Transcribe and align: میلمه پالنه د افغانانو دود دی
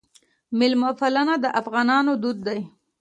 میلمه 0.57 0.89
پالنه 0.99 1.35
د 1.43 1.45
افغانانو 1.61 2.11
دود 2.21 2.37
دی 2.47 2.59